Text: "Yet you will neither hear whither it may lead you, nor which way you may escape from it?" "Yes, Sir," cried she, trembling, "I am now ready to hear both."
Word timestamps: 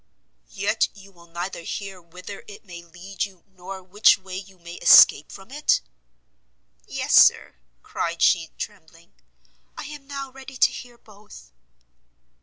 "Yet 0.49 0.87
you 0.95 1.11
will 1.11 1.27
neither 1.27 1.61
hear 1.61 2.01
whither 2.01 2.43
it 2.47 2.65
may 2.65 2.81
lead 2.83 3.23
you, 3.23 3.43
nor 3.49 3.83
which 3.83 4.17
way 4.17 4.35
you 4.35 4.57
may 4.57 4.77
escape 4.77 5.31
from 5.31 5.51
it?" 5.51 5.79
"Yes, 6.87 7.13
Sir," 7.13 7.57
cried 7.83 8.19
she, 8.23 8.49
trembling, 8.57 9.13
"I 9.77 9.83
am 9.83 10.07
now 10.07 10.31
ready 10.31 10.57
to 10.57 10.71
hear 10.71 10.97
both." 10.97 11.51